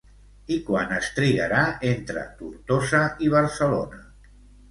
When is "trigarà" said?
1.17-1.59